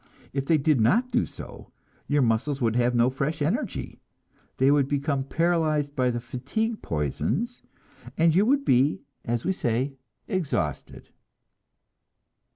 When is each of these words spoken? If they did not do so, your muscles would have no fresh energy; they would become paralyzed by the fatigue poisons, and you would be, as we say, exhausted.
If 0.33 0.47
they 0.47 0.57
did 0.57 0.81
not 0.81 1.11
do 1.11 1.27
so, 1.27 1.71
your 2.07 2.23
muscles 2.23 2.59
would 2.59 2.75
have 2.75 2.95
no 2.95 3.11
fresh 3.11 3.39
energy; 3.39 4.01
they 4.57 4.71
would 4.71 4.87
become 4.87 5.23
paralyzed 5.23 5.95
by 5.95 6.09
the 6.09 6.19
fatigue 6.19 6.81
poisons, 6.81 7.61
and 8.17 8.33
you 8.33 8.43
would 8.47 8.65
be, 8.65 9.03
as 9.25 9.45
we 9.45 9.51
say, 9.51 9.93
exhausted. 10.27 11.09